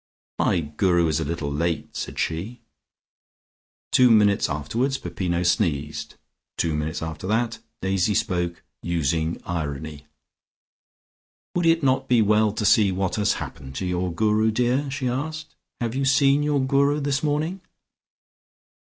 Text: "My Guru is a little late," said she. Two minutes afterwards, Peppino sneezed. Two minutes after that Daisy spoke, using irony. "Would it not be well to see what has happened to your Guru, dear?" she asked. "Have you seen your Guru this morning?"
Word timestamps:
"My 0.39 0.61
Guru 0.61 1.07
is 1.09 1.19
a 1.19 1.23
little 1.23 1.51
late," 1.53 1.95
said 1.95 2.17
she. 2.17 2.61
Two 3.91 4.09
minutes 4.09 4.49
afterwards, 4.49 4.97
Peppino 4.97 5.43
sneezed. 5.43 6.15
Two 6.57 6.73
minutes 6.73 7.03
after 7.03 7.27
that 7.27 7.59
Daisy 7.83 8.15
spoke, 8.15 8.63
using 8.81 9.39
irony. 9.45 10.07
"Would 11.53 11.67
it 11.67 11.83
not 11.83 12.07
be 12.07 12.19
well 12.23 12.51
to 12.51 12.65
see 12.65 12.91
what 12.91 13.13
has 13.17 13.33
happened 13.33 13.75
to 13.75 13.85
your 13.85 14.11
Guru, 14.11 14.49
dear?" 14.49 14.89
she 14.89 15.07
asked. 15.07 15.53
"Have 15.79 15.93
you 15.93 16.03
seen 16.05 16.41
your 16.41 16.59
Guru 16.65 16.99
this 16.99 17.21
morning?" 17.21 17.61